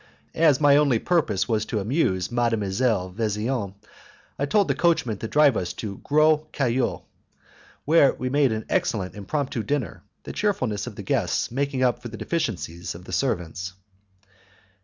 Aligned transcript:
As 0.33 0.59
my 0.59 0.77
only 0.77 0.97
purpose 0.97 1.47
was 1.47 1.63
to 1.67 1.77
amuse 1.79 2.29
Mdlle. 2.29 3.13
Vesian, 3.13 3.75
I 4.39 4.47
told 4.47 4.67
the 4.67 4.73
coachman 4.73 5.19
to 5.19 5.27
drive 5.27 5.55
us 5.55 5.73
to 5.73 5.91
the 5.93 6.01
Gros 6.01 6.39
Caillou, 6.51 7.03
where 7.85 8.11
we 8.15 8.27
made 8.27 8.51
an 8.51 8.65
excellent 8.67 9.13
impromptu 9.13 9.61
dinner, 9.61 10.01
the 10.23 10.33
cheerfulness 10.33 10.87
of 10.87 10.95
the 10.95 11.03
guests 11.03 11.51
making 11.51 11.83
up 11.83 12.01
for 12.01 12.07
the 12.07 12.17
deficiencies 12.17 12.95
of 12.95 13.05
the 13.05 13.13
servants. 13.13 13.73